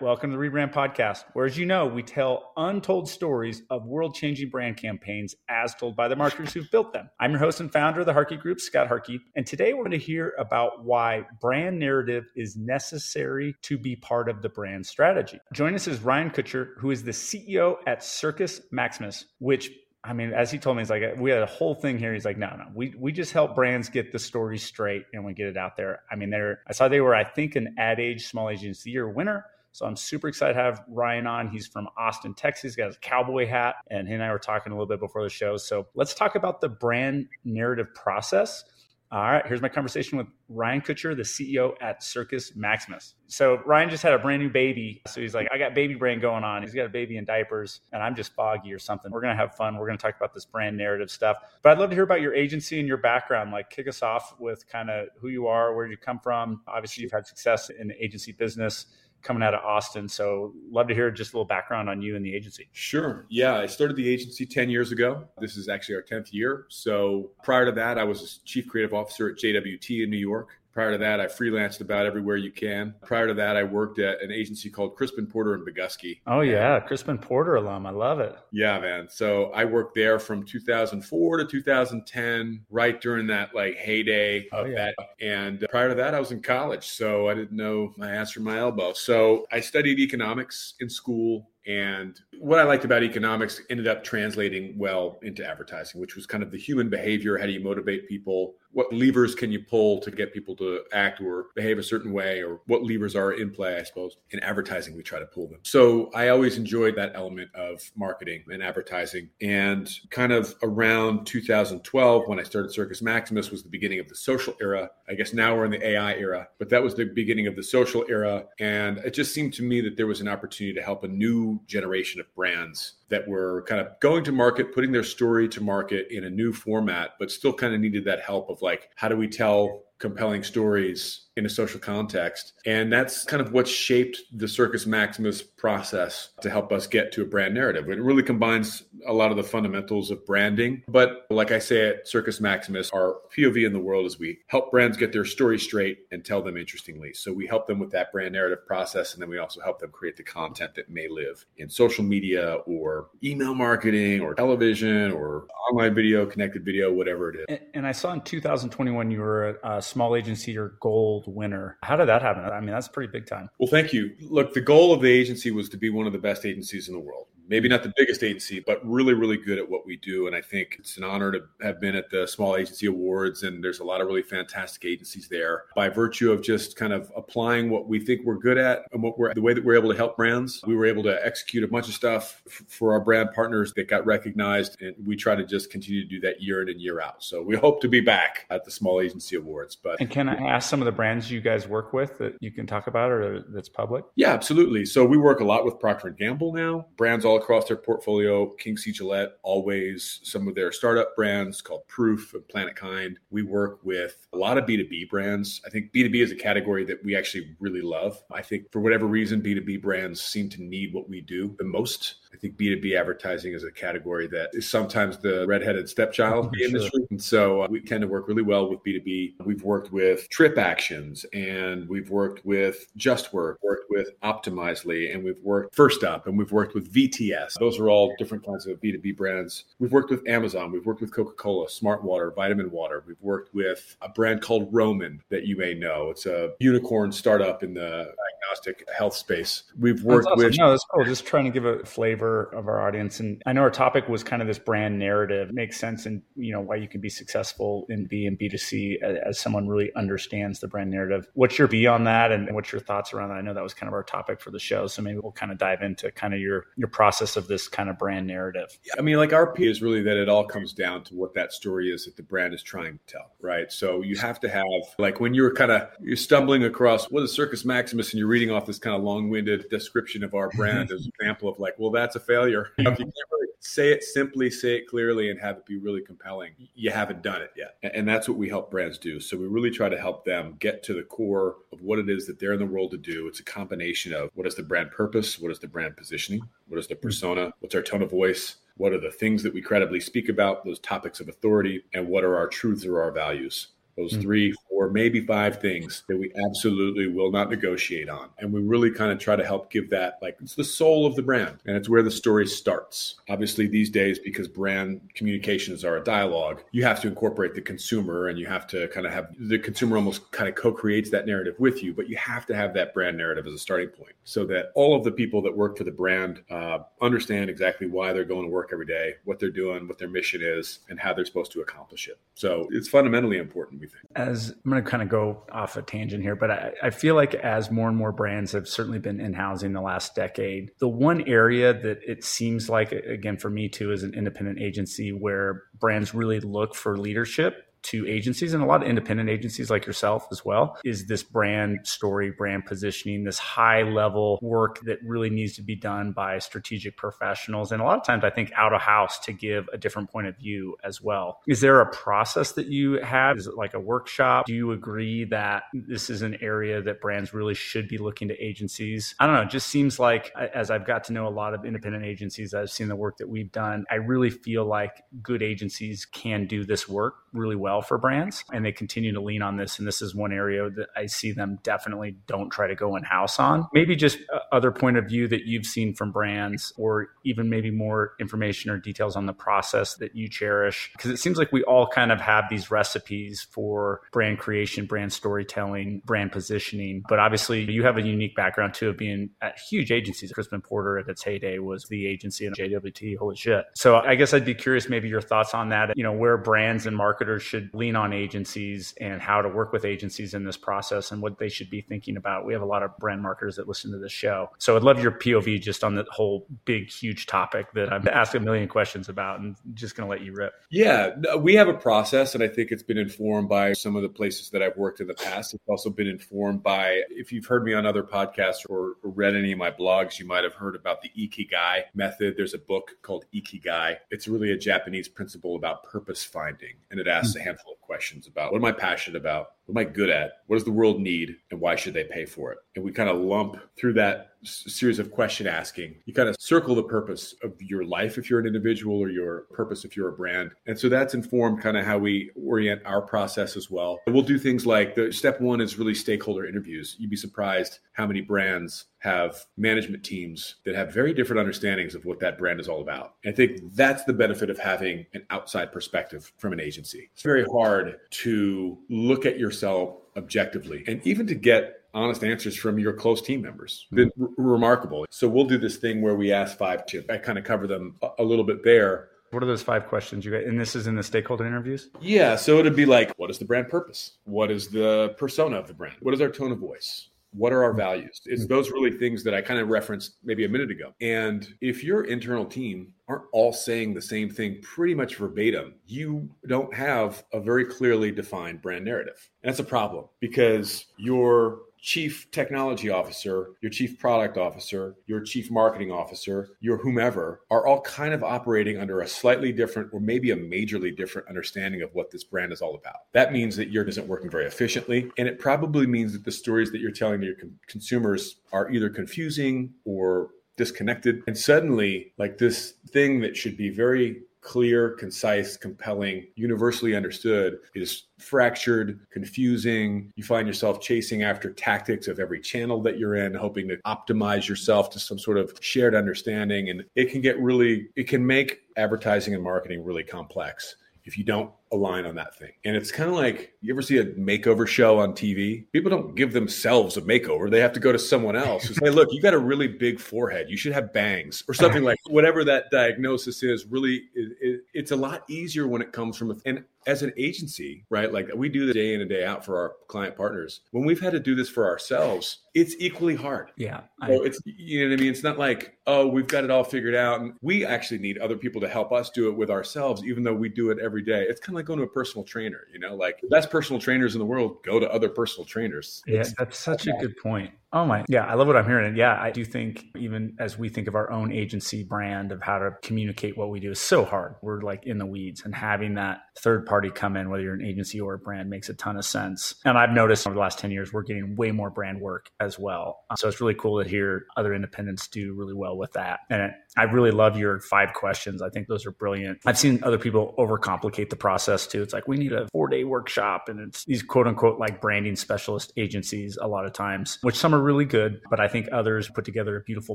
Welcome 0.00 0.30
to 0.30 0.36
the 0.36 0.42
Rebrand 0.42 0.72
Podcast, 0.72 1.24
where, 1.32 1.46
as 1.46 1.58
you 1.58 1.66
know, 1.66 1.86
we 1.86 2.02
tell 2.02 2.52
untold 2.56 3.08
stories 3.08 3.62
of 3.70 3.86
world 3.86 4.14
changing 4.14 4.50
brand 4.50 4.76
campaigns 4.76 5.34
as 5.48 5.74
told 5.74 5.96
by 5.96 6.08
the 6.08 6.16
marketers 6.16 6.52
who've 6.52 6.70
built 6.70 6.92
them. 6.92 7.10
I'm 7.20 7.32
your 7.32 7.40
host 7.40 7.60
and 7.60 7.72
founder 7.72 8.00
of 8.00 8.06
the 8.06 8.12
Harkey 8.12 8.36
Group, 8.36 8.60
Scott 8.60 8.86
Harkey, 8.86 9.20
and 9.36 9.46
today 9.46 9.72
we're 9.72 9.84
going 9.84 9.90
to 9.92 9.98
hear 9.98 10.34
about 10.38 10.84
why 10.84 11.26
brand 11.40 11.78
narrative 11.78 12.30
is 12.36 12.56
necessary 12.56 13.54
to 13.62 13.76
be 13.76 13.96
part 13.96 14.28
of 14.28 14.42
the 14.42 14.48
brand 14.48 14.86
strategy. 14.86 15.40
Join 15.52 15.74
us 15.74 15.88
is 15.88 16.00
Ryan 16.00 16.30
Kutscher, 16.30 16.76
who 16.78 16.90
is 16.90 17.02
the 17.02 17.12
CEO 17.12 17.76
at 17.86 18.04
Circus 18.04 18.60
Maximus, 18.70 19.24
which 19.38 19.70
I 20.04 20.12
mean, 20.12 20.32
as 20.32 20.50
he 20.50 20.58
told 20.58 20.76
me, 20.76 20.82
he's 20.82 20.90
like, 20.90 21.02
we 21.18 21.30
had 21.30 21.42
a 21.42 21.46
whole 21.46 21.74
thing 21.74 21.98
here. 21.98 22.14
He's 22.14 22.24
like, 22.24 22.38
no, 22.38 22.48
no, 22.56 22.66
we 22.74 22.94
we 22.98 23.12
just 23.12 23.32
help 23.32 23.54
brands 23.54 23.88
get 23.88 24.12
the 24.12 24.18
story 24.18 24.58
straight 24.58 25.04
and 25.12 25.24
we 25.24 25.34
get 25.34 25.48
it 25.48 25.56
out 25.56 25.76
there. 25.76 26.02
I 26.10 26.16
mean, 26.16 26.30
they're 26.30 26.60
I 26.66 26.72
saw 26.72 26.88
they 26.88 27.00
were, 27.00 27.14
I 27.14 27.24
think, 27.24 27.56
an 27.56 27.74
Ad 27.78 28.00
Age 28.00 28.26
Small 28.26 28.48
Agency 28.48 28.90
Year 28.90 29.08
winner. 29.08 29.44
So 29.78 29.86
I'm 29.86 29.94
super 29.94 30.26
excited 30.26 30.54
to 30.54 30.60
have 30.60 30.82
Ryan 30.88 31.28
on. 31.28 31.48
He's 31.50 31.68
from 31.68 31.86
Austin, 31.96 32.34
Texas. 32.34 32.62
He's 32.62 32.74
got 32.74 32.88
his 32.88 32.98
cowboy 33.00 33.46
hat, 33.46 33.76
and 33.88 34.08
he 34.08 34.14
and 34.14 34.24
I 34.24 34.32
were 34.32 34.40
talking 34.40 34.72
a 34.72 34.74
little 34.74 34.88
bit 34.88 34.98
before 34.98 35.22
the 35.22 35.28
show. 35.30 35.56
So 35.56 35.86
let's 35.94 36.14
talk 36.14 36.34
about 36.34 36.60
the 36.60 36.68
brand 36.68 37.28
narrative 37.44 37.86
process. 37.94 38.64
All 39.12 39.22
right, 39.22 39.46
here's 39.46 39.62
my 39.62 39.68
conversation 39.68 40.18
with 40.18 40.26
Ryan 40.48 40.80
Kutscher, 40.80 41.16
the 41.16 41.22
CEO 41.22 41.74
at 41.80 42.02
Circus 42.02 42.56
Maximus. 42.56 43.14
So 43.28 43.62
Ryan 43.64 43.88
just 43.88 44.02
had 44.02 44.14
a 44.14 44.18
brand 44.18 44.42
new 44.42 44.50
baby. 44.50 45.00
So 45.06 45.20
he's 45.20 45.32
like, 45.32 45.46
I 45.54 45.58
got 45.58 45.76
baby 45.76 45.94
brain 45.94 46.18
going 46.18 46.42
on. 46.42 46.62
He's 46.62 46.74
got 46.74 46.84
a 46.84 46.90
baby 46.90 47.16
in 47.16 47.24
diapers 47.24 47.80
and 47.92 48.02
I'm 48.02 48.14
just 48.14 48.34
foggy 48.34 48.70
or 48.70 48.78
something. 48.78 49.10
We're 49.10 49.22
going 49.22 49.34
to 49.34 49.40
have 49.40 49.54
fun. 49.54 49.78
We're 49.78 49.86
going 49.86 49.96
to 49.96 50.02
talk 50.02 50.14
about 50.16 50.34
this 50.34 50.44
brand 50.44 50.76
narrative 50.76 51.10
stuff. 51.10 51.38
But 51.62 51.72
I'd 51.72 51.78
love 51.78 51.88
to 51.88 51.96
hear 51.96 52.04
about 52.04 52.20
your 52.20 52.34
agency 52.34 52.80
and 52.80 52.86
your 52.86 52.98
background. 52.98 53.50
Like 53.50 53.70
kick 53.70 53.88
us 53.88 54.02
off 54.02 54.34
with 54.38 54.68
kind 54.68 54.90
of 54.90 55.08
who 55.18 55.28
you 55.28 55.46
are, 55.46 55.74
where 55.74 55.86
you 55.86 55.96
come 55.96 56.18
from. 56.18 56.60
Obviously 56.68 57.02
you've 57.02 57.12
had 57.12 57.26
success 57.26 57.70
in 57.70 57.88
the 57.88 58.04
agency 58.04 58.32
business 58.32 58.84
coming 59.22 59.42
out 59.42 59.54
of 59.54 59.64
Austin. 59.64 60.08
So 60.08 60.52
love 60.70 60.88
to 60.88 60.94
hear 60.94 61.10
just 61.10 61.32
a 61.32 61.36
little 61.36 61.46
background 61.46 61.88
on 61.88 62.00
you 62.00 62.16
and 62.16 62.24
the 62.24 62.34
agency. 62.34 62.68
Sure. 62.72 63.26
Yeah, 63.28 63.56
I 63.56 63.66
started 63.66 63.96
the 63.96 64.08
agency 64.08 64.46
10 64.46 64.70
years 64.70 64.92
ago. 64.92 65.24
This 65.38 65.56
is 65.56 65.68
actually 65.68 65.96
our 65.96 66.02
10th 66.02 66.32
year. 66.32 66.66
So 66.68 67.30
prior 67.42 67.64
to 67.64 67.72
that, 67.72 67.98
I 67.98 68.04
was 68.04 68.40
chief 68.44 68.68
creative 68.68 68.94
officer 68.94 69.28
at 69.28 69.36
JWT 69.36 70.04
in 70.04 70.10
New 70.10 70.16
York. 70.16 70.57
Prior 70.72 70.92
to 70.92 70.98
that, 70.98 71.20
I 71.20 71.26
freelanced 71.26 71.80
about 71.80 72.06
everywhere 72.06 72.36
you 72.36 72.52
can. 72.52 72.94
Prior 73.02 73.26
to 73.26 73.34
that, 73.34 73.56
I 73.56 73.64
worked 73.64 73.98
at 73.98 74.22
an 74.22 74.30
agency 74.30 74.70
called 74.70 74.94
Crispin 74.94 75.26
Porter 75.26 75.54
and 75.54 75.66
Bogusky. 75.66 76.20
Oh 76.26 76.40
yeah, 76.40 76.78
Crispin 76.80 77.18
Porter 77.18 77.56
alum. 77.56 77.86
I 77.86 77.90
love 77.90 78.20
it. 78.20 78.36
Yeah, 78.52 78.78
man. 78.78 79.08
So 79.10 79.46
I 79.46 79.64
worked 79.64 79.94
there 79.94 80.18
from 80.18 80.44
2004 80.44 81.38
to 81.38 81.44
2010, 81.44 82.64
right 82.70 83.00
during 83.00 83.26
that 83.26 83.54
like 83.54 83.76
heyday. 83.76 84.46
Oh 84.52 84.64
yeah. 84.64 84.92
That. 84.96 85.08
And 85.20 85.64
uh, 85.64 85.66
prior 85.68 85.88
to 85.88 85.94
that, 85.96 86.14
I 86.14 86.20
was 86.20 86.32
in 86.32 86.42
college, 86.42 86.86
so 86.86 87.28
I 87.28 87.34
didn't 87.34 87.56
know 87.56 87.92
my 87.96 88.12
ass 88.12 88.30
from 88.30 88.44
my 88.44 88.58
elbow. 88.58 88.92
So 88.92 89.46
I 89.50 89.60
studied 89.60 89.98
economics 89.98 90.74
in 90.80 90.88
school 90.88 91.48
and 91.68 92.18
what 92.38 92.58
I 92.58 92.62
liked 92.62 92.86
about 92.86 93.02
economics 93.02 93.60
ended 93.68 93.86
up 93.86 94.02
translating 94.02 94.78
well 94.78 95.18
into 95.22 95.46
advertising, 95.46 96.00
which 96.00 96.16
was 96.16 96.26
kind 96.26 96.42
of 96.42 96.50
the 96.50 96.56
human 96.56 96.88
behavior. 96.88 97.36
How 97.36 97.44
do 97.44 97.52
you 97.52 97.60
motivate 97.60 98.08
people? 98.08 98.54
What 98.72 98.92
levers 98.92 99.34
can 99.34 99.50
you 99.50 99.60
pull 99.60 100.00
to 100.00 100.10
get 100.10 100.32
people 100.32 100.54
to 100.56 100.82
act 100.92 101.20
or 101.20 101.46
behave 101.54 101.78
a 101.78 101.82
certain 101.82 102.12
way? 102.12 102.42
Or 102.42 102.60
what 102.66 102.82
levers 102.82 103.16
are 103.16 103.32
in 103.32 103.50
play, 103.50 103.76
I 103.76 103.82
suppose. 103.82 104.16
In 104.30 104.40
advertising, 104.40 104.96
we 104.96 105.02
try 105.02 105.18
to 105.18 105.26
pull 105.26 105.48
them. 105.48 105.60
So 105.62 106.10
I 106.14 106.28
always 106.28 106.56
enjoyed 106.56 106.96
that 106.96 107.12
element 107.14 107.50
of 107.54 107.80
marketing 107.96 108.44
and 108.48 108.62
advertising. 108.62 109.30
And 109.40 109.90
kind 110.10 110.32
of 110.32 110.54
around 110.62 111.26
2012, 111.26 112.28
when 112.28 112.38
I 112.38 112.42
started 112.42 112.72
Circus 112.72 113.02
Maximus, 113.02 113.50
was 113.50 113.62
the 113.62 113.68
beginning 113.68 114.00
of 114.00 114.08
the 114.08 114.14
social 114.14 114.54
era. 114.60 114.90
I 115.08 115.14
guess 115.14 115.32
now 115.32 115.56
we're 115.56 115.64
in 115.64 115.70
the 115.70 115.86
AI 115.86 116.14
era, 116.14 116.48
but 116.58 116.68
that 116.68 116.82
was 116.82 116.94
the 116.94 117.06
beginning 117.06 117.46
of 117.46 117.56
the 117.56 117.62
social 117.62 118.04
era. 118.08 118.44
And 118.60 118.98
it 118.98 119.14
just 119.14 119.32
seemed 119.32 119.54
to 119.54 119.62
me 119.62 119.80
that 119.80 119.96
there 119.96 120.06
was 120.06 120.20
an 120.20 120.28
opportunity 120.28 120.74
to 120.74 120.84
help 120.84 121.04
a 121.04 121.08
new 121.08 121.60
generation 121.66 122.20
of 122.20 122.32
brands 122.34 122.94
that 123.08 123.26
were 123.26 123.64
kind 123.66 123.80
of 123.80 123.88
going 124.00 124.24
to 124.24 124.32
market, 124.32 124.74
putting 124.74 124.92
their 124.92 125.02
story 125.02 125.48
to 125.48 125.62
market 125.62 126.08
in 126.10 126.24
a 126.24 126.30
new 126.30 126.52
format, 126.52 127.12
but 127.18 127.30
still 127.30 127.52
kind 127.52 127.74
of 127.74 127.80
needed 127.80 128.04
that 128.04 128.20
help 128.20 128.50
of 128.50 128.60
like, 128.62 128.90
how 128.96 129.08
do 129.08 129.16
we 129.16 129.28
tell 129.28 129.84
compelling 129.98 130.42
stories 130.42 131.27
in 131.38 131.46
a 131.46 131.48
social 131.48 131.78
context. 131.78 132.52
And 132.66 132.92
that's 132.92 133.24
kind 133.24 133.40
of 133.40 133.52
what 133.52 133.68
shaped 133.68 134.18
the 134.32 134.48
Circus 134.48 134.86
Maximus 134.86 135.40
process 135.40 136.30
to 136.42 136.50
help 136.50 136.72
us 136.72 136.86
get 136.86 137.12
to 137.12 137.22
a 137.22 137.24
brand 137.24 137.54
narrative. 137.54 137.88
It 137.88 138.00
really 138.02 138.24
combines 138.24 138.82
a 139.06 139.12
lot 139.12 139.30
of 139.30 139.36
the 139.36 139.44
fundamentals 139.44 140.10
of 140.10 140.26
branding. 140.26 140.82
But 140.88 141.26
like 141.30 141.52
I 141.52 141.60
say 141.60 141.88
at 141.88 142.08
Circus 142.08 142.40
Maximus, 142.40 142.90
our 142.90 143.18
POV 143.36 143.64
in 143.64 143.72
the 143.72 143.78
world 143.78 144.04
is 144.06 144.18
we 144.18 144.38
help 144.48 144.72
brands 144.72 144.96
get 144.96 145.12
their 145.12 145.24
story 145.24 145.58
straight 145.58 146.00
and 146.10 146.24
tell 146.24 146.42
them 146.42 146.56
interestingly. 146.56 147.12
So 147.12 147.32
we 147.32 147.46
help 147.46 147.68
them 147.68 147.78
with 147.78 147.92
that 147.92 148.10
brand 148.10 148.32
narrative 148.32 148.66
process. 148.66 149.14
And 149.14 149.22
then 149.22 149.30
we 149.30 149.38
also 149.38 149.60
help 149.60 149.78
them 149.78 149.90
create 149.90 150.16
the 150.16 150.24
content 150.24 150.74
that 150.74 150.90
may 150.90 151.08
live 151.08 151.46
in 151.56 151.68
social 151.68 152.04
media 152.04 152.54
or 152.66 153.08
email 153.22 153.54
marketing 153.54 154.20
or 154.20 154.34
television 154.34 155.12
or 155.12 155.46
online 155.70 155.94
video, 155.94 156.26
connected 156.26 156.64
video, 156.64 156.92
whatever 156.92 157.30
it 157.30 157.36
is. 157.36 157.44
And, 157.48 157.60
and 157.74 157.86
I 157.86 157.92
saw 157.92 158.12
in 158.12 158.22
2021 158.22 159.10
you 159.12 159.20
were 159.20 159.60
a 159.62 159.80
small 159.80 160.16
agency 160.16 160.56
or 160.56 160.74
gold 160.80 161.27
winner. 161.28 161.78
How 161.82 161.96
did 161.96 162.08
that 162.08 162.22
happen? 162.22 162.44
I 162.44 162.60
mean, 162.60 162.70
that's 162.70 162.88
pretty 162.88 163.10
big 163.10 163.26
time. 163.26 163.48
Well, 163.58 163.68
thank 163.70 163.92
you. 163.92 164.14
Look, 164.20 164.54
the 164.54 164.60
goal 164.60 164.92
of 164.92 165.00
the 165.00 165.10
agency 165.10 165.50
was 165.50 165.68
to 165.70 165.76
be 165.76 165.90
one 165.90 166.06
of 166.06 166.12
the 166.12 166.18
best 166.18 166.44
agencies 166.44 166.88
in 166.88 166.94
the 166.94 167.00
world 167.00 167.26
maybe 167.48 167.68
not 167.68 167.82
the 167.82 167.92
biggest 167.96 168.22
agency, 168.22 168.60
but 168.60 168.84
really, 168.86 169.14
really 169.14 169.36
good 169.36 169.58
at 169.58 169.68
what 169.68 169.86
we 169.86 169.96
do. 169.96 170.26
And 170.26 170.36
I 170.36 170.40
think 170.40 170.76
it's 170.78 170.96
an 170.96 171.04
honor 171.04 171.32
to 171.32 171.40
have 171.62 171.80
been 171.80 171.96
at 171.96 172.10
the 172.10 172.26
Small 172.26 172.56
Agency 172.56 172.86
Awards. 172.86 173.42
And 173.42 173.62
there's 173.64 173.80
a 173.80 173.84
lot 173.84 174.00
of 174.00 174.06
really 174.06 174.22
fantastic 174.22 174.84
agencies 174.84 175.28
there 175.28 175.64
by 175.74 175.88
virtue 175.88 176.30
of 176.30 176.42
just 176.42 176.76
kind 176.76 176.92
of 176.92 177.10
applying 177.16 177.70
what 177.70 177.88
we 177.88 177.98
think 177.98 178.24
we're 178.24 178.38
good 178.38 178.58
at 178.58 178.82
and 178.92 179.02
what 179.02 179.18
we're 179.18 179.34
the 179.34 179.42
way 179.42 179.54
that 179.54 179.64
we're 179.64 179.76
able 179.76 179.90
to 179.90 179.96
help 179.96 180.16
brands. 180.16 180.62
We 180.66 180.76
were 180.76 180.86
able 180.86 181.02
to 181.04 181.26
execute 181.26 181.64
a 181.64 181.68
bunch 181.68 181.88
of 181.88 181.94
stuff 181.94 182.42
f- 182.46 182.62
for 182.68 182.92
our 182.92 183.00
brand 183.00 183.30
partners 183.34 183.72
that 183.74 183.88
got 183.88 184.04
recognized. 184.04 184.80
And 184.80 184.94
we 185.06 185.16
try 185.16 185.34
to 185.34 185.44
just 185.44 185.70
continue 185.70 186.02
to 186.02 186.08
do 186.08 186.20
that 186.20 186.42
year 186.42 186.62
in 186.62 186.68
and 186.68 186.80
year 186.80 187.00
out. 187.00 187.24
So 187.24 187.42
we 187.42 187.56
hope 187.56 187.80
to 187.82 187.88
be 187.88 188.00
back 188.00 188.46
at 188.50 188.64
the 188.64 188.70
Small 188.70 189.00
Agency 189.00 189.36
Awards. 189.36 189.76
But 189.76 190.00
and 190.00 190.10
can 190.10 190.28
I 190.28 190.36
ask 190.36 190.68
some 190.68 190.80
of 190.80 190.86
the 190.86 190.92
brands 190.92 191.30
you 191.30 191.40
guys 191.40 191.66
work 191.66 191.92
with 191.92 192.18
that 192.18 192.36
you 192.40 192.50
can 192.50 192.66
talk 192.66 192.86
about 192.86 193.10
or 193.10 193.44
that's 193.48 193.68
public? 193.68 194.04
Yeah, 194.16 194.32
absolutely. 194.32 194.84
So 194.84 195.04
we 195.04 195.16
work 195.16 195.40
a 195.40 195.44
lot 195.44 195.64
with 195.64 195.78
Procter 195.80 196.08
and 196.08 196.16
Gamble 196.16 196.52
now. 196.52 196.86
Brands 196.96 197.24
all 197.24 197.37
across 197.38 197.66
their 197.66 197.76
portfolio. 197.76 198.46
King 198.54 198.76
C. 198.76 198.92
Gillette, 198.92 199.38
always 199.42 200.20
some 200.22 200.46
of 200.46 200.54
their 200.54 200.70
startup 200.72 201.16
brands 201.16 201.62
called 201.62 201.86
Proof 201.88 202.34
and 202.34 202.46
Planet 202.48 202.76
Kind. 202.76 203.18
We 203.30 203.42
work 203.42 203.80
with 203.82 204.26
a 204.32 204.36
lot 204.36 204.58
of 204.58 204.64
B2B 204.64 205.08
brands. 205.08 205.62
I 205.66 205.70
think 205.70 205.92
B2B 205.92 206.22
is 206.22 206.32
a 206.32 206.36
category 206.36 206.84
that 206.84 207.02
we 207.04 207.16
actually 207.16 207.56
really 207.60 207.80
love. 207.82 208.22
I 208.30 208.42
think 208.42 208.70
for 208.70 208.80
whatever 208.80 209.06
reason, 209.06 209.40
B2B 209.40 209.80
brands 209.82 210.20
seem 210.20 210.48
to 210.50 210.62
need 210.62 210.92
what 210.92 211.08
we 211.08 211.20
do 211.20 211.54
the 211.58 211.64
most. 211.64 212.16
I 212.32 212.36
think 212.36 212.56
B2B 212.56 212.98
advertising 212.98 213.54
is 213.54 213.64
a 213.64 213.72
category 213.72 214.26
that 214.28 214.50
is 214.52 214.68
sometimes 214.68 215.18
the 215.18 215.46
redheaded 215.46 215.88
stepchild 215.88 216.46
of 216.46 216.52
the 216.52 216.58
Sure. 216.58 216.68
industry. 216.68 217.06
And 217.10 217.22
so 217.22 217.62
uh, 217.62 217.68
we 217.70 217.80
tend 217.80 218.02
to 218.02 218.08
work 218.08 218.28
really 218.28 218.42
well 218.42 218.68
with 218.68 218.82
B2B. 218.84 219.34
We've 219.44 219.62
worked 219.62 219.92
with 219.92 220.28
TripActions 220.30 221.24
and 221.32 221.88
we've 221.88 222.10
worked 222.10 222.44
with 222.44 222.86
Just 222.96 223.32
Work, 223.32 223.60
with 223.98 224.20
Optimizely, 224.22 225.12
and 225.12 225.24
we've 225.24 225.42
worked 225.42 225.74
First 225.74 226.04
Up 226.04 226.26
and 226.26 226.38
we've 226.38 226.52
worked 226.52 226.74
with 226.74 226.92
VTS. 226.92 227.54
Those 227.58 227.78
are 227.78 227.88
all 227.88 228.14
different 228.18 228.46
kinds 228.46 228.66
of 228.66 228.80
B2B 228.80 229.16
brands. 229.16 229.64
We've 229.78 229.92
worked 229.92 230.10
with 230.10 230.26
Amazon, 230.28 230.70
we've 230.70 230.86
worked 230.86 231.00
with 231.00 231.12
Coca 231.12 231.32
Cola, 231.32 231.68
Smart 231.68 232.04
Water, 232.04 232.32
Vitamin 232.34 232.70
Water. 232.70 233.02
We've 233.06 233.20
worked 233.20 233.54
with 233.54 233.96
a 234.00 234.08
brand 234.08 234.40
called 234.40 234.68
Roman 234.72 235.22
that 235.30 235.46
you 235.46 235.56
may 235.56 235.74
know. 235.74 236.10
It's 236.10 236.26
a 236.26 236.52
unicorn 236.60 237.10
startup 237.12 237.62
in 237.62 237.74
the 237.74 238.14
diagnostic 238.48 238.88
health 238.96 239.14
space. 239.14 239.64
We've 239.78 240.02
worked 240.02 240.26
awesome. 240.28 240.38
with. 240.38 240.58
No, 240.58 240.70
that's 240.70 240.84
cool. 240.92 241.04
Just 241.04 241.26
trying 241.26 241.44
to 241.44 241.50
give 241.50 241.64
a 241.64 241.84
flavor 241.84 242.44
of 242.54 242.68
our 242.68 242.86
audience. 242.86 243.20
And 243.20 243.42
I 243.46 243.52
know 243.52 243.62
our 243.62 243.70
topic 243.70 244.08
was 244.08 244.22
kind 244.22 244.42
of 244.42 244.48
this 244.48 244.58
brand 244.58 244.98
narrative. 244.98 245.48
It 245.48 245.54
makes 245.54 245.78
sense 245.78 246.06
and 246.06 246.22
you 246.36 246.52
know 246.52 246.60
why 246.60 246.76
you 246.76 246.88
can 246.88 247.00
be 247.00 247.08
successful 247.08 247.86
in 247.88 248.06
B 248.06 248.26
and 248.26 248.38
B2C 248.38 249.02
as, 249.02 249.16
as 249.26 249.38
someone 249.38 249.66
really 249.68 249.90
understands 249.96 250.60
the 250.60 250.68
brand 250.68 250.90
narrative. 250.90 251.26
What's 251.34 251.58
your 251.58 251.68
B 251.68 251.86
on 251.86 252.04
that 252.04 252.32
and 252.32 252.54
what's 252.54 252.72
your 252.72 252.80
thoughts 252.80 253.12
around 253.12 253.30
that? 253.30 253.36
I 253.36 253.40
know 253.40 253.54
that 253.54 253.62
was 253.62 253.74
kind 253.74 253.87
of 253.87 253.87
our 253.94 254.02
topic 254.02 254.40
for 254.40 254.50
the 254.50 254.58
show. 254.58 254.86
So 254.86 255.02
maybe 255.02 255.18
we'll 255.18 255.32
kind 255.32 255.52
of 255.52 255.58
dive 255.58 255.82
into 255.82 256.10
kind 256.10 256.34
of 256.34 256.40
your 256.40 256.66
your 256.76 256.88
process 256.88 257.36
of 257.36 257.48
this 257.48 257.68
kind 257.68 257.88
of 257.88 257.98
brand 257.98 258.26
narrative. 258.26 258.78
Yeah, 258.84 258.94
I 258.98 259.02
mean, 259.02 259.16
like 259.16 259.32
our 259.32 259.52
P 259.52 259.68
is 259.68 259.82
really 259.82 260.02
that 260.02 260.16
it 260.16 260.28
all 260.28 260.44
comes 260.44 260.72
down 260.72 261.04
to 261.04 261.14
what 261.14 261.34
that 261.34 261.52
story 261.52 261.90
is 261.92 262.04
that 262.04 262.16
the 262.16 262.22
brand 262.22 262.54
is 262.54 262.62
trying 262.62 262.98
to 262.98 263.12
tell, 263.12 263.32
right? 263.40 263.70
So 263.70 264.02
you 264.02 264.16
have 264.16 264.40
to 264.40 264.48
have 264.48 264.64
like 264.98 265.20
when 265.20 265.34
you're 265.34 265.54
kind 265.54 265.70
of 265.70 265.88
you're 266.00 266.16
stumbling 266.16 266.64
across 266.64 267.10
what 267.10 267.22
is 267.22 267.32
Circus 267.32 267.64
Maximus 267.64 268.12
and 268.12 268.18
you're 268.18 268.28
reading 268.28 268.50
off 268.50 268.66
this 268.66 268.78
kind 268.78 268.96
of 268.96 269.02
long-winded 269.02 269.68
description 269.68 270.24
of 270.24 270.34
our 270.34 270.50
brand 270.50 270.90
as 270.92 271.04
an 271.04 271.12
example 271.18 271.48
of 271.48 271.58
like, 271.58 271.74
well, 271.78 271.90
that's 271.90 272.16
a 272.16 272.20
failure. 272.20 272.70
You 272.78 272.84
can't 272.84 273.14
really 273.30 273.48
say 273.60 273.92
it 273.92 274.02
simply, 274.02 274.50
say 274.50 274.76
it 274.76 274.88
clearly, 274.88 275.30
and 275.30 275.40
have 275.40 275.58
it 275.58 275.66
be 275.66 275.78
really 275.78 276.00
compelling, 276.00 276.52
you 276.74 276.90
haven't 276.90 277.22
done 277.22 277.42
it 277.42 277.52
yet. 277.56 277.76
And 277.82 278.08
that's 278.08 278.28
what 278.28 278.38
we 278.38 278.48
help 278.48 278.70
brands 278.70 278.98
do. 278.98 279.20
So 279.20 279.36
we 279.36 279.46
really 279.46 279.70
try 279.70 279.88
to 279.88 279.98
help 279.98 280.24
them 280.24 280.56
get 280.58 280.82
to 280.84 280.94
the 280.94 281.02
core 281.02 281.56
of 281.72 281.82
what 281.82 281.98
it 281.98 282.08
is 282.08 282.26
that 282.26 282.38
they're 282.38 282.52
in 282.52 282.58
the 282.58 282.66
world 282.66 282.90
to 282.92 282.96
do. 282.96 283.26
It's 283.26 283.40
a 283.40 283.44
combination 283.68 284.14
of 284.14 284.30
what 284.34 284.46
is 284.46 284.54
the 284.54 284.62
brand 284.62 284.90
purpose, 284.90 285.38
what 285.38 285.52
is 285.52 285.58
the 285.58 285.68
brand 285.68 285.94
positioning, 285.96 286.40
what 286.68 286.78
is 286.78 286.86
the 286.86 286.96
persona, 286.96 287.52
what's 287.60 287.74
our 287.74 287.82
tone 287.82 288.02
of 288.02 288.10
voice, 288.10 288.56
what 288.78 288.92
are 288.92 289.00
the 289.00 289.10
things 289.10 289.42
that 289.42 289.52
we 289.52 289.60
credibly 289.60 290.00
speak 290.00 290.30
about, 290.30 290.64
those 290.64 290.78
topics 290.78 291.20
of 291.20 291.28
authority, 291.28 291.82
and 291.92 292.06
what 292.08 292.24
are 292.24 292.36
our 292.36 292.48
truths 292.48 292.86
or 292.86 293.02
our 293.02 293.12
values. 293.12 293.68
Those 293.96 294.14
Mm. 294.14 294.22
three, 294.22 294.54
four, 294.78 294.90
maybe 294.90 295.20
five 295.20 295.60
things 295.60 296.04
that 296.06 296.16
we 296.16 296.32
absolutely 296.46 297.08
will 297.08 297.32
not 297.32 297.50
negotiate 297.50 298.08
on. 298.08 298.28
And 298.38 298.52
we 298.52 298.60
really 298.60 298.92
kind 298.92 299.10
of 299.10 299.18
try 299.18 299.34
to 299.34 299.44
help 299.44 299.70
give 299.70 299.90
that, 299.90 300.18
like, 300.22 300.36
it's 300.40 300.54
the 300.54 300.64
soul 300.64 301.04
of 301.04 301.16
the 301.16 301.22
brand 301.22 301.58
and 301.66 301.76
it's 301.76 301.88
where 301.88 302.02
the 302.02 302.10
story 302.10 302.46
starts. 302.46 303.16
Obviously, 303.28 303.66
these 303.66 303.90
days, 303.90 304.20
because 304.20 304.46
brand 304.46 305.00
communications 305.14 305.84
are 305.84 305.96
a 305.96 306.04
dialogue, 306.04 306.62
you 306.70 306.84
have 306.84 307.00
to 307.00 307.08
incorporate 307.08 307.54
the 307.54 307.60
consumer 307.60 308.28
and 308.28 308.38
you 308.38 308.46
have 308.46 308.68
to 308.68 308.86
kind 308.88 309.04
of 309.04 309.12
have 309.12 309.34
the 309.40 309.58
consumer 309.58 309.96
almost 309.96 310.30
kind 310.30 310.48
of 310.48 310.54
co 310.54 310.70
creates 310.70 311.10
that 311.10 311.26
narrative 311.26 311.56
with 311.58 311.82
you, 311.82 311.92
but 311.92 312.08
you 312.08 312.16
have 312.16 312.46
to 312.46 312.54
have 312.54 312.72
that 312.74 312.94
brand 312.94 313.16
narrative 313.16 313.46
as 313.46 313.52
a 313.52 313.58
starting 313.58 313.88
point 313.88 314.12
so 314.22 314.44
that 314.44 314.70
all 314.74 314.94
of 314.94 315.02
the 315.02 315.10
people 315.10 315.42
that 315.42 315.56
work 315.56 315.76
for 315.76 315.84
the 315.84 315.90
brand 315.90 316.40
uh, 316.50 316.78
understand 317.00 317.50
exactly 317.50 317.88
why 317.88 318.12
they're 318.12 318.24
going 318.24 318.44
to 318.44 318.50
work 318.50 318.70
every 318.72 318.86
day, 318.86 319.14
what 319.24 319.40
they're 319.40 319.50
doing, 319.50 319.88
what 319.88 319.98
their 319.98 320.08
mission 320.08 320.40
is, 320.42 320.80
and 320.88 321.00
how 321.00 321.12
they're 321.12 321.24
supposed 321.24 321.50
to 321.50 321.60
accomplish 321.60 322.06
it. 322.06 322.18
So 322.34 322.68
it's 322.70 322.88
fundamentally 322.88 323.38
important, 323.38 323.80
we 323.80 323.88
think. 323.88 324.04
As 324.14 324.54
I'm 324.68 324.72
going 324.72 324.84
to 324.84 324.90
kind 324.90 325.02
of 325.02 325.08
go 325.08 325.44
off 325.50 325.78
a 325.78 325.82
tangent 325.82 326.22
here, 326.22 326.36
but 326.36 326.50
I, 326.50 326.72
I 326.82 326.90
feel 326.90 327.14
like 327.14 327.32
as 327.32 327.70
more 327.70 327.88
and 327.88 327.96
more 327.96 328.12
brands 328.12 328.52
have 328.52 328.68
certainly 328.68 328.98
been 328.98 329.18
in 329.18 329.32
housing 329.32 329.72
the 329.72 329.80
last 329.80 330.14
decade, 330.14 330.72
the 330.78 330.88
one 330.88 331.26
area 331.26 331.72
that 331.72 332.00
it 332.06 332.22
seems 332.22 332.68
like, 332.68 332.92
again, 332.92 333.38
for 333.38 333.48
me 333.48 333.70
too, 333.70 333.92
as 333.92 334.02
an 334.02 334.12
independent 334.12 334.60
agency 334.60 335.10
where 335.10 335.62
brands 335.80 336.12
really 336.12 336.40
look 336.40 336.74
for 336.74 336.98
leadership 336.98 337.64
to 337.82 338.06
agencies 338.08 338.54
and 338.54 338.62
a 338.62 338.66
lot 338.66 338.82
of 338.82 338.88
independent 338.88 339.28
agencies 339.28 339.70
like 339.70 339.86
yourself 339.86 340.26
as 340.30 340.44
well 340.44 340.78
is 340.84 341.06
this 341.06 341.22
brand 341.22 341.80
story, 341.84 342.30
brand 342.30 342.66
positioning, 342.66 343.24
this 343.24 343.38
high 343.38 343.82
level 343.82 344.38
work 344.42 344.80
that 344.84 344.98
really 345.04 345.30
needs 345.30 345.54
to 345.56 345.62
be 345.62 345.76
done 345.76 346.12
by 346.12 346.38
strategic 346.38 346.96
professionals. 346.96 347.72
And 347.72 347.80
a 347.80 347.84
lot 347.84 347.98
of 347.98 348.04
times 348.04 348.24
I 348.24 348.30
think 348.30 348.52
out 348.56 348.72
of 348.72 348.80
house 348.80 349.18
to 349.20 349.32
give 349.32 349.68
a 349.72 349.78
different 349.78 350.10
point 350.10 350.26
of 350.26 350.36
view 350.36 350.76
as 350.84 351.00
well. 351.00 351.40
Is 351.46 351.60
there 351.60 351.80
a 351.80 351.90
process 351.90 352.52
that 352.52 352.66
you 352.66 353.00
have? 353.02 353.38
Is 353.38 353.46
it 353.46 353.56
like 353.56 353.74
a 353.74 353.80
workshop? 353.80 354.46
Do 354.46 354.54
you 354.54 354.72
agree 354.72 355.24
that 355.24 355.64
this 355.72 356.10
is 356.10 356.22
an 356.22 356.38
area 356.40 356.82
that 356.82 357.00
brands 357.00 357.32
really 357.32 357.54
should 357.54 357.88
be 357.88 357.98
looking 357.98 358.28
to 358.28 358.34
agencies? 358.44 359.14
I 359.18 359.26
don't 359.26 359.34
know. 359.34 359.42
It 359.42 359.50
just 359.50 359.68
seems 359.68 359.98
like 359.98 360.32
as 360.54 360.70
I've 360.70 360.86
got 360.86 361.04
to 361.04 361.12
know 361.12 361.26
a 361.26 361.30
lot 361.30 361.54
of 361.54 361.64
independent 361.64 362.04
agencies, 362.04 362.54
I've 362.54 362.70
seen 362.70 362.88
the 362.88 362.96
work 362.96 363.18
that 363.18 363.28
we've 363.28 363.52
done. 363.52 363.84
I 363.90 363.96
really 363.96 364.30
feel 364.30 364.64
like 364.64 365.02
good 365.22 365.42
agencies 365.42 366.04
can 366.04 366.46
do 366.46 366.64
this 366.64 366.88
work 366.88 367.14
really 367.32 367.56
well 367.56 367.67
for 367.86 367.98
brands 367.98 368.44
and 368.52 368.64
they 368.64 368.72
continue 368.72 369.12
to 369.12 369.20
lean 369.20 369.42
on 369.42 369.56
this 369.56 369.78
and 369.78 369.86
this 369.86 370.02
is 370.02 370.14
one 370.14 370.32
area 370.32 370.68
that 370.70 370.88
i 370.96 371.06
see 371.06 371.32
them 371.32 371.58
definitely 371.62 372.16
don't 372.26 372.50
try 372.50 372.66
to 372.66 372.74
go 372.74 372.96
in 372.96 373.02
house 373.02 373.38
on. 373.38 373.66
Maybe 373.72 373.96
just 373.96 374.18
other 374.52 374.70
point 374.70 374.96
of 374.96 375.06
view 375.06 375.28
that 375.28 375.46
you've 375.46 375.66
seen 375.66 375.94
from 375.94 376.12
brands 376.12 376.72
or 376.76 377.08
even 377.24 377.50
maybe 377.50 377.70
more 377.70 378.12
information 378.20 378.70
or 378.70 378.78
details 378.78 379.16
on 379.16 379.26
the 379.26 379.32
process 379.32 379.94
that 379.96 380.14
you 380.14 380.28
cherish 380.28 380.90
because 380.92 381.10
it 381.10 381.18
seems 381.18 381.38
like 381.38 381.52
we 381.52 381.62
all 381.64 381.86
kind 381.86 382.12
of 382.12 382.20
have 382.20 382.44
these 382.50 382.70
recipes 382.70 383.46
for 383.50 384.02
brand 384.12 384.38
creation 384.38 384.86
brand 384.86 385.12
storytelling 385.12 386.02
brand 386.04 386.32
positioning. 386.32 387.02
But 387.08 387.18
obviously 387.18 387.62
you 387.70 387.82
have 387.84 387.96
a 387.96 388.02
unique 388.02 388.34
background 388.34 388.74
too 388.74 388.90
of 388.90 388.96
being 388.96 389.30
at 389.40 389.58
huge 389.58 389.90
agencies. 389.90 390.32
Crispin 390.32 390.60
porter 390.60 390.98
at 390.98 391.08
its 391.08 391.22
heyday 391.22 391.58
was 391.58 391.84
the 391.84 392.06
agency 392.06 392.46
in 392.46 392.52
jwt 392.52 393.16
holy 393.18 393.36
shit. 393.36 393.64
So 393.74 393.96
i 393.96 394.14
guess 394.14 394.32
i'd 394.32 394.44
be 394.44 394.54
curious 394.54 394.88
maybe 394.88 395.08
your 395.08 395.20
thoughts 395.20 395.54
on 395.54 395.70
that 395.70 395.96
you 395.96 396.02
know 396.02 396.12
where 396.12 396.36
brands 396.36 396.86
and 396.86 396.96
marketers 396.96 397.42
should 397.42 397.57
lean 397.72 397.96
on 397.96 398.12
agencies 398.12 398.94
and 399.00 399.20
how 399.20 399.42
to 399.42 399.48
work 399.48 399.72
with 399.72 399.84
agencies 399.84 400.34
in 400.34 400.44
this 400.44 400.56
process 400.56 401.10
and 401.12 401.22
what 401.22 401.38
they 401.38 401.48
should 401.48 401.70
be 401.70 401.80
thinking 401.80 402.16
about. 402.16 402.46
We 402.46 402.52
have 402.52 402.62
a 402.62 402.66
lot 402.66 402.82
of 402.82 402.96
brand 402.98 403.22
marketers 403.22 403.56
that 403.56 403.68
listen 403.68 403.90
to 403.92 403.98
this 403.98 404.12
show. 404.12 404.50
So 404.58 404.76
I'd 404.76 404.82
love 404.82 405.02
your 405.02 405.12
POV 405.12 405.60
just 405.60 405.84
on 405.84 405.94
the 405.94 406.06
whole 406.10 406.46
big, 406.64 406.90
huge 406.90 407.26
topic 407.26 407.72
that 407.74 407.92
I've 407.92 408.06
asked 408.08 408.34
a 408.34 408.40
million 408.40 408.68
questions 408.68 409.08
about 409.08 409.40
and 409.40 409.56
just 409.74 409.96
going 409.96 410.06
to 410.06 410.10
let 410.10 410.22
you 410.22 410.32
rip. 410.32 410.54
Yeah, 410.70 411.14
we 411.36 411.54
have 411.54 411.68
a 411.68 411.74
process, 411.74 412.34
and 412.34 412.42
I 412.42 412.48
think 412.48 412.70
it's 412.70 412.82
been 412.82 412.98
informed 412.98 413.48
by 413.48 413.72
some 413.72 413.96
of 413.96 414.02
the 414.02 414.08
places 414.08 414.50
that 414.50 414.62
I've 414.62 414.76
worked 414.76 415.00
in 415.00 415.06
the 415.06 415.14
past. 415.14 415.54
It's 415.54 415.68
also 415.68 415.90
been 415.90 416.06
informed 416.06 416.62
by, 416.62 417.02
if 417.10 417.32
you've 417.32 417.46
heard 417.46 417.64
me 417.64 417.74
on 417.74 417.86
other 417.86 418.02
podcasts 418.02 418.68
or 418.68 418.94
read 419.02 419.34
any 419.34 419.52
of 419.52 419.58
my 419.58 419.70
blogs, 419.70 420.18
you 420.18 420.26
might 420.26 420.44
have 420.44 420.54
heard 420.54 420.76
about 420.76 421.02
the 421.02 421.10
Ikigai 421.10 421.82
method. 421.94 422.34
There's 422.36 422.54
a 422.54 422.58
book 422.58 422.92
called 423.02 423.24
Ikigai. 423.34 423.96
It's 424.10 424.28
really 424.28 424.52
a 424.52 424.56
Japanese 424.58 425.08
principle 425.08 425.56
about 425.56 425.84
purpose 425.84 426.24
finding, 426.24 426.74
and 426.90 427.00
it 427.00 427.08
asks 427.08 427.34
hmm. 427.34 427.40
a 427.40 427.42
handful 427.48 427.77
questions 427.88 428.26
about 428.26 428.52
what 428.52 428.58
am 428.58 428.66
I 428.66 428.72
passionate 428.72 429.16
about? 429.16 429.52
What 429.64 429.80
am 429.80 429.86
I 429.86 429.90
good 429.90 430.10
at? 430.10 430.42
What 430.46 430.56
does 430.56 430.64
the 430.64 430.70
world 430.70 431.00
need? 431.00 431.36
And 431.50 431.58
why 431.58 431.74
should 431.74 431.94
they 431.94 432.04
pay 432.04 432.26
for 432.26 432.52
it? 432.52 432.58
And 432.76 432.84
we 432.84 432.92
kind 432.92 433.08
of 433.08 433.16
lump 433.16 433.56
through 433.76 433.94
that 433.94 434.32
series 434.44 434.98
of 434.98 435.10
question 435.10 435.46
asking. 435.46 435.96
You 436.04 436.14
kind 436.14 436.28
of 436.28 436.36
circle 436.38 436.74
the 436.74 436.82
purpose 436.82 437.34
of 437.42 437.52
your 437.60 437.84
life 437.84 438.18
if 438.18 438.30
you're 438.30 438.40
an 438.40 438.46
individual 438.46 438.98
or 438.98 439.10
your 439.10 439.46
purpose 439.52 439.84
if 439.84 439.96
you're 439.96 440.08
a 440.10 440.12
brand. 440.12 440.52
And 440.66 440.78
so 440.78 440.88
that's 440.88 441.14
informed 441.14 441.60
kind 441.60 441.76
of 441.76 441.84
how 441.84 441.98
we 441.98 442.30
orient 442.36 442.82
our 442.84 443.02
process 443.02 443.56
as 443.56 443.70
well. 443.70 443.98
And 444.06 444.14
We'll 444.14 444.24
do 444.24 444.38
things 444.38 444.66
like 444.66 444.94
the 444.94 445.12
step 445.12 445.40
one 445.40 445.60
is 445.60 445.78
really 445.78 445.94
stakeholder 445.94 446.46
interviews. 446.46 446.96
You'd 446.98 447.10
be 447.10 447.16
surprised 447.16 447.80
how 447.92 448.06
many 448.06 448.20
brands 448.20 448.86
have 449.00 449.44
management 449.56 450.04
teams 450.04 450.56
that 450.64 450.74
have 450.74 450.92
very 450.92 451.12
different 451.14 451.38
understandings 451.38 451.94
of 451.94 452.04
what 452.04 452.18
that 452.20 452.38
brand 452.38 452.58
is 452.58 452.68
all 452.68 452.80
about. 452.80 453.14
And 453.24 453.32
I 453.32 453.36
think 453.36 453.60
that's 453.74 454.04
the 454.04 454.12
benefit 454.12 454.50
of 454.50 454.58
having 454.58 455.06
an 455.14 455.24
outside 455.30 455.72
perspective 455.72 456.32
from 456.38 456.52
an 456.52 456.60
agency. 456.60 457.08
It's 457.12 457.22
very 457.22 457.44
hard 457.44 457.77
to 458.10 458.78
look 458.88 459.26
at 459.26 459.38
yourself 459.38 459.96
objectively 460.16 460.84
and 460.86 461.00
even 461.06 461.26
to 461.26 461.34
get 461.34 461.78
honest 461.94 462.22
answers 462.22 462.56
from 462.56 462.78
your 462.78 462.92
close 462.92 463.22
team 463.22 463.42
members. 463.42 463.86
Been 463.92 464.10
mm-hmm. 464.10 464.24
r- 464.24 464.52
remarkable. 464.52 465.06
So 465.10 465.28
we'll 465.28 465.46
do 465.46 465.58
this 465.58 465.76
thing 465.76 466.02
where 466.02 466.14
we 466.14 466.32
ask 466.32 466.56
five 466.58 466.82
I 467.10 467.16
kind 467.18 467.38
of 467.38 467.44
cover 467.44 467.66
them 467.66 467.96
a, 468.02 468.08
a 468.18 468.24
little 468.24 468.44
bit 468.44 468.62
there. 468.64 469.10
What 469.30 469.42
are 469.42 469.46
those 469.46 469.62
five 469.62 469.86
questions 469.88 470.24
you 470.24 470.30
got? 470.30 470.44
And 470.44 470.58
this 470.58 470.74
is 470.74 470.86
in 470.86 470.96
the 470.96 471.02
stakeholder 471.02 471.46
interviews? 471.46 471.90
Yeah. 472.00 472.36
So 472.36 472.58
it'd 472.58 472.76
be 472.76 472.86
like, 472.86 473.12
what 473.18 473.30
is 473.30 473.38
the 473.38 473.44
brand 473.44 473.68
purpose? 473.68 474.12
What 474.24 474.50
is 474.50 474.68
the 474.68 475.14
persona 475.18 475.56
of 475.56 475.66
the 475.66 475.74
brand? 475.74 475.96
What 476.00 476.14
is 476.14 476.20
our 476.20 476.30
tone 476.30 476.50
of 476.50 476.58
voice? 476.58 477.08
What 477.32 477.52
are 477.52 477.62
our 477.62 477.72
values? 477.72 478.20
It's 478.24 478.42
mm-hmm. 478.42 478.52
those 478.52 478.70
really 478.70 478.90
things 478.90 479.22
that 479.24 479.34
I 479.34 479.40
kind 479.40 479.60
of 479.60 479.68
referenced 479.68 480.16
maybe 480.24 480.44
a 480.44 480.48
minute 480.48 480.70
ago. 480.70 480.92
And 481.00 481.46
if 481.60 481.84
your 481.84 482.04
internal 482.04 482.44
team 482.44 482.92
aren't 483.06 483.24
all 483.32 483.52
saying 483.52 483.94
the 483.94 484.02
same 484.02 484.30
thing 484.30 484.60
pretty 484.62 484.94
much 484.94 485.16
verbatim, 485.16 485.74
you 485.86 486.28
don't 486.46 486.72
have 486.74 487.24
a 487.32 487.40
very 487.40 487.64
clearly 487.64 488.10
defined 488.10 488.62
brand 488.62 488.84
narrative. 488.84 489.30
And 489.42 489.50
that's 489.50 489.60
a 489.60 489.64
problem 489.64 490.06
because 490.20 490.86
your 490.96 491.60
chief 491.80 492.30
technology 492.30 492.90
officer, 492.90 493.50
your 493.60 493.70
chief 493.70 493.98
product 493.98 494.36
officer, 494.36 494.96
your 495.06 495.20
chief 495.20 495.50
marketing 495.50 495.90
officer, 495.90 496.50
your 496.60 496.78
whomever 496.78 497.42
are 497.50 497.66
all 497.66 497.80
kind 497.82 498.12
of 498.12 498.22
operating 498.22 498.78
under 498.78 499.00
a 499.00 499.08
slightly 499.08 499.52
different 499.52 499.88
or 499.92 500.00
maybe 500.00 500.30
a 500.30 500.36
majorly 500.36 500.94
different 500.96 501.28
understanding 501.28 501.82
of 501.82 501.90
what 501.94 502.10
this 502.10 502.24
brand 502.24 502.52
is 502.52 502.60
all 502.60 502.74
about. 502.74 502.96
That 503.12 503.32
means 503.32 503.56
that 503.56 503.70
yours 503.70 503.88
isn't 503.88 504.08
working 504.08 504.30
very 504.30 504.46
efficiently. 504.46 505.10
And 505.18 505.28
it 505.28 505.38
probably 505.38 505.86
means 505.86 506.12
that 506.12 506.24
the 506.24 506.32
stories 506.32 506.70
that 506.72 506.80
you're 506.80 506.90
telling 506.90 507.20
to 507.20 507.26
your 507.26 507.36
con- 507.36 507.58
consumers 507.66 508.40
are 508.52 508.70
either 508.70 508.90
confusing 508.90 509.72
or 509.84 510.30
disconnected. 510.56 511.22
And 511.26 511.38
suddenly, 511.38 512.12
like 512.18 512.38
this 512.38 512.74
thing 512.88 513.20
that 513.20 513.36
should 513.36 513.56
be 513.56 513.70
very 513.70 514.22
clear, 514.48 514.92
concise, 514.92 515.58
compelling, 515.58 516.26
universally 516.34 516.96
understood 516.96 517.58
is 517.74 518.04
fractured, 518.16 518.98
confusing. 519.10 520.10
You 520.16 520.24
find 520.24 520.48
yourself 520.48 520.80
chasing 520.80 521.22
after 521.22 521.52
tactics 521.52 522.08
of 522.08 522.18
every 522.18 522.40
channel 522.40 522.80
that 522.84 522.98
you're 522.98 523.16
in, 523.16 523.34
hoping 523.34 523.68
to 523.68 523.76
optimize 523.86 524.48
yourself 524.48 524.88
to 524.90 524.98
some 524.98 525.18
sort 525.18 525.36
of 525.36 525.52
shared 525.60 525.94
understanding. 525.94 526.70
And 526.70 526.82
it 526.94 527.10
can 527.10 527.20
get 527.20 527.38
really, 527.38 527.88
it 527.94 528.08
can 528.08 528.26
make 528.26 528.60
advertising 528.78 529.34
and 529.34 529.44
marketing 529.44 529.84
really 529.84 530.02
complex 530.02 530.76
if 531.04 531.18
you 531.18 531.24
don't 531.24 531.52
align 531.72 532.06
on 532.06 532.14
that 532.16 532.36
thing. 532.38 532.52
And 532.64 532.76
it's 532.76 532.90
kind 532.90 533.08
of 533.08 533.16
like 533.16 533.54
you 533.60 533.72
ever 533.72 533.82
see 533.82 533.98
a 533.98 534.04
makeover 534.04 534.66
show 534.66 534.98
on 534.98 535.12
TV? 535.12 535.64
People 535.72 535.90
don't 535.90 536.14
give 536.14 536.32
themselves 536.32 536.96
a 536.96 537.02
makeover. 537.02 537.50
They 537.50 537.60
have 537.60 537.72
to 537.74 537.80
go 537.80 537.92
to 537.92 537.98
someone 537.98 538.36
else 538.36 538.64
who 538.64 538.74
say, 538.74 538.90
look, 538.90 539.08
you 539.10 539.20
got 539.20 539.34
a 539.34 539.38
really 539.38 539.68
big 539.68 540.00
forehead. 540.00 540.48
You 540.48 540.56
should 540.56 540.72
have 540.72 540.92
bangs 540.92 541.42
or 541.48 541.54
something 541.54 541.82
like 541.82 541.98
whatever 542.06 542.44
that 542.44 542.70
diagnosis 542.70 543.42
is. 543.42 543.66
Really, 543.66 544.02
it, 544.14 544.32
it, 544.40 544.60
it's 544.74 544.90
a 544.90 544.96
lot 544.96 545.24
easier 545.28 545.66
when 545.66 545.82
it 545.82 545.92
comes 545.92 546.16
from, 546.16 546.30
a, 546.30 546.36
and 546.46 546.64
as 546.88 547.02
an 547.02 547.12
agency, 547.18 547.84
right? 547.90 548.12
Like 548.12 548.30
we 548.34 548.48
do 548.48 548.64
this 548.64 548.74
day 548.74 548.94
in 548.94 549.02
and 549.02 549.10
day 549.10 549.24
out 549.24 549.44
for 549.44 549.58
our 549.58 549.74
client 549.88 550.16
partners. 550.16 550.60
When 550.70 550.86
we've 550.86 551.00
had 551.00 551.12
to 551.12 551.20
do 551.20 551.34
this 551.34 551.48
for 551.48 551.66
ourselves, 551.66 552.38
it's 552.54 552.74
equally 552.78 553.14
hard. 553.14 553.50
Yeah. 553.56 553.82
So 554.06 554.22
it's, 554.22 554.40
you 554.46 554.80
know 554.80 554.90
what 554.90 554.98
I 554.98 555.02
mean? 555.02 555.12
It's 555.12 555.22
not 555.22 555.38
like, 555.38 555.76
oh, 555.86 556.06
we've 556.06 556.26
got 556.26 556.44
it 556.44 556.50
all 556.50 556.64
figured 556.64 556.94
out. 556.94 557.20
And 557.20 557.34
we 557.42 557.64
actually 557.64 557.98
need 557.98 558.16
other 558.18 558.36
people 558.36 558.60
to 558.62 558.68
help 558.68 558.90
us 558.90 559.10
do 559.10 559.28
it 559.28 559.36
with 559.36 559.50
ourselves, 559.50 560.02
even 560.04 560.22
though 560.22 560.34
we 560.34 560.48
do 560.48 560.70
it 560.70 560.78
every 560.78 561.02
day. 561.02 561.26
It's 561.28 561.40
kind 561.40 561.57
of 561.57 561.57
like 561.58 561.66
going 561.66 561.78
to 561.78 561.84
a 561.84 561.88
personal 561.88 562.24
trainer, 562.24 562.66
you 562.72 562.78
know, 562.78 562.94
like 562.94 563.20
the 563.20 563.28
best 563.28 563.50
personal 563.50 563.80
trainers 563.80 564.14
in 564.14 564.18
the 564.20 564.24
world 564.24 564.62
go 564.64 564.78
to 564.80 564.90
other 564.90 565.08
personal 565.08 565.44
trainers. 565.44 566.02
Yeah, 566.06 566.20
It's- 566.20 566.34
that's 566.38 566.58
such 566.58 566.86
a 566.86 566.92
good 567.00 567.16
point. 567.18 567.50
Oh 567.72 567.84
my, 567.84 568.04
yeah, 568.08 568.24
I 568.24 568.34
love 568.34 568.46
what 568.46 568.56
I'm 568.56 568.64
hearing. 568.64 568.96
Yeah, 568.96 569.18
I 569.20 569.30
do 569.30 569.44
think 569.44 569.84
even 569.96 570.34
as 570.38 570.58
we 570.58 570.70
think 570.70 570.88
of 570.88 570.94
our 570.94 571.10
own 571.10 571.32
agency 571.32 571.82
brand 571.82 572.32
of 572.32 572.40
how 572.40 572.58
to 572.58 572.70
communicate 572.82 573.36
what 573.36 573.50
we 573.50 573.60
do 573.60 573.70
is 573.70 573.80
so 573.80 574.06
hard. 574.06 574.36
We're 574.40 574.62
like 574.62 574.86
in 574.86 574.96
the 574.96 575.04
weeds 575.04 575.42
and 575.44 575.54
having 575.54 575.94
that 575.94 576.20
third 576.38 576.64
party 576.64 576.90
come 576.90 577.16
in, 577.16 577.28
whether 577.28 577.42
you're 577.42 577.54
an 577.54 577.64
agency 577.64 578.00
or 578.00 578.14
a 578.14 578.18
brand 578.18 578.48
makes 578.48 578.70
a 578.70 578.74
ton 578.74 578.96
of 578.96 579.04
sense. 579.04 579.54
And 579.66 579.76
I've 579.76 579.90
noticed 579.90 580.26
over 580.26 580.34
the 580.34 580.40
last 580.40 580.58
10 580.58 580.70
years, 580.70 580.92
we're 580.94 581.02
getting 581.02 581.36
way 581.36 581.50
more 581.50 581.68
brand 581.68 582.00
work 582.00 582.30
as 582.40 582.58
well. 582.58 583.04
Um, 583.10 583.16
so 583.18 583.28
it's 583.28 583.40
really 583.40 583.54
cool 583.54 583.82
to 583.82 583.88
hear 583.88 584.24
other 584.36 584.54
independents 584.54 585.06
do 585.08 585.34
really 585.34 585.54
well 585.54 585.76
with 585.76 585.92
that. 585.92 586.20
And 586.30 586.52
I 586.76 586.84
really 586.84 587.10
love 587.10 587.36
your 587.36 587.60
five 587.60 587.92
questions. 587.92 588.40
I 588.40 588.48
think 588.48 588.68
those 588.68 588.86
are 588.86 588.92
brilliant. 588.92 589.40
I've 589.44 589.58
seen 589.58 589.80
other 589.82 589.98
people 589.98 590.34
overcomplicate 590.38 591.10
the 591.10 591.16
process 591.16 591.66
too. 591.66 591.82
It's 591.82 591.92
like 591.92 592.08
we 592.08 592.16
need 592.16 592.32
a 592.32 592.48
four 592.52 592.68
day 592.68 592.84
workshop 592.84 593.48
and 593.48 593.60
it's 593.60 593.84
these 593.84 594.02
quote 594.02 594.26
unquote 594.26 594.58
like 594.58 594.80
branding 594.80 595.16
specialist 595.16 595.72
agencies 595.76 596.38
a 596.40 596.48
lot 596.48 596.64
of 596.64 596.72
times, 596.72 597.18
which 597.22 597.36
some 597.36 597.54
are 597.54 597.57
really 597.62 597.84
good, 597.84 598.20
but 598.30 598.40
I 598.40 598.48
think 598.48 598.68
others 598.72 599.08
put 599.08 599.24
together 599.24 599.56
a 599.56 599.60
beautiful 599.60 599.94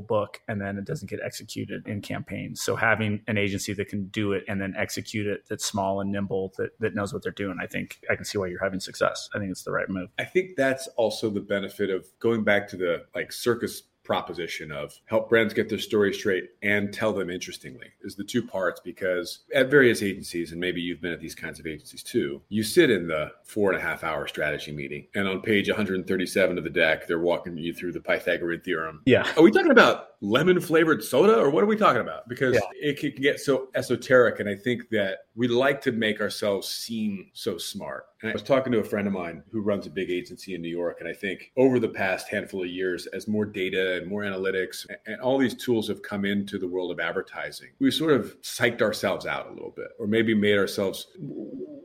book 0.00 0.40
and 0.48 0.60
then 0.60 0.78
it 0.78 0.84
doesn't 0.84 1.10
get 1.10 1.20
executed 1.24 1.86
in 1.86 2.00
campaigns. 2.00 2.62
So 2.62 2.76
having 2.76 3.22
an 3.26 3.38
agency 3.38 3.72
that 3.74 3.88
can 3.88 4.06
do 4.08 4.32
it 4.32 4.44
and 4.48 4.60
then 4.60 4.74
execute 4.76 5.26
it 5.26 5.44
that's 5.48 5.64
small 5.64 6.00
and 6.00 6.10
nimble 6.10 6.52
that, 6.58 6.70
that 6.80 6.94
knows 6.94 7.12
what 7.12 7.22
they're 7.22 7.32
doing, 7.32 7.58
I 7.60 7.66
think 7.66 8.00
I 8.10 8.16
can 8.16 8.24
see 8.24 8.38
why 8.38 8.46
you're 8.46 8.62
having 8.62 8.80
success. 8.80 9.28
I 9.34 9.38
think 9.38 9.50
it's 9.50 9.64
the 9.64 9.72
right 9.72 9.88
move. 9.88 10.10
I 10.18 10.24
think 10.24 10.56
that's 10.56 10.86
also 10.96 11.30
the 11.30 11.40
benefit 11.40 11.90
of 11.90 12.06
going 12.18 12.44
back 12.44 12.68
to 12.68 12.76
the 12.76 13.04
like 13.14 13.32
circus 13.32 13.82
proposition 14.04 14.70
of 14.70 14.94
help 15.06 15.28
brands 15.28 15.54
get 15.54 15.68
their 15.68 15.78
story 15.78 16.12
straight 16.12 16.50
and 16.62 16.92
tell 16.92 17.12
them 17.12 17.30
interestingly 17.30 17.86
is 18.02 18.14
the 18.14 18.22
two 18.22 18.42
parts 18.46 18.80
because 18.84 19.40
at 19.54 19.70
various 19.70 20.02
agencies 20.02 20.52
and 20.52 20.60
maybe 20.60 20.80
you've 20.80 21.00
been 21.00 21.12
at 21.12 21.20
these 21.20 21.34
kinds 21.34 21.58
of 21.58 21.66
agencies 21.66 22.02
too 22.02 22.40
you 22.50 22.62
sit 22.62 22.90
in 22.90 23.08
the 23.08 23.32
four 23.44 23.72
and 23.72 23.80
a 23.80 23.82
half 23.82 24.04
hour 24.04 24.26
strategy 24.28 24.70
meeting 24.72 25.06
and 25.14 25.26
on 25.26 25.40
page 25.40 25.68
137 25.68 26.58
of 26.58 26.64
the 26.64 26.70
deck 26.70 27.06
they're 27.06 27.18
walking 27.18 27.56
you 27.56 27.72
through 27.72 27.92
the 27.92 28.00
pythagorean 28.00 28.60
theorem 28.60 29.00
Yeah. 29.06 29.26
are 29.36 29.42
we 29.42 29.50
talking 29.50 29.70
about 29.72 30.13
lemon 30.24 30.58
flavored 30.60 31.04
soda 31.04 31.36
or 31.38 31.50
what 31.50 31.62
are 31.62 31.66
we 31.66 31.76
talking 31.76 32.00
about? 32.00 32.26
Because 32.28 32.54
Yeah. 32.54 32.60
it 32.80 32.98
can 32.98 33.12
get 33.20 33.40
so 33.40 33.68
esoteric 33.74 34.40
and 34.40 34.48
i 34.48 34.54
think 34.54 34.88
that 34.90 35.18
we 35.34 35.48
like 35.48 35.80
to 35.82 35.92
make 35.92 36.20
ourselves 36.20 36.66
seem 36.68 37.30
so 37.34 37.58
smart. 37.58 38.06
And 38.22 38.30
i 38.30 38.32
was 38.32 38.42
talking 38.42 38.72
to 38.72 38.78
a 38.78 38.84
friend 38.84 39.06
of 39.06 39.12
mine 39.12 39.42
who 39.52 39.60
runs 39.60 39.86
a 39.86 39.90
big 39.90 40.10
agency 40.10 40.54
in 40.54 40.62
new 40.62 40.68
york 40.68 40.96
and 41.00 41.08
i 41.08 41.12
think 41.12 41.52
over 41.58 41.78
the 41.78 41.88
past 41.88 42.28
handful 42.28 42.62
of 42.62 42.68
years 42.68 43.06
as 43.08 43.28
more 43.28 43.44
data 43.44 43.96
and 43.98 44.06
more 44.06 44.22
analytics 44.22 44.86
and- 44.88 44.98
and 45.06 45.20
all 45.20 45.36
these 45.36 45.54
tools 45.54 45.86
have 45.88 46.00
come 46.02 46.24
into 46.24 46.58
the 46.58 46.66
world 46.66 46.90
of 46.90 46.98
advertising 47.00 47.68
we 47.80 47.90
sort 47.90 48.12
of 48.12 48.40
psyched 48.40 48.80
ourselves 48.80 49.26
out 49.26 49.48
a 49.50 49.52
little 49.52 49.72
bit 49.76 49.88
or 49.98 50.06
maybe 50.06 50.34
made 50.34 50.56
ourselves 50.56 51.08